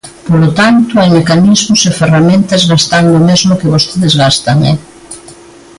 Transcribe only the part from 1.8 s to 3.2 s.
e ferramentas gastando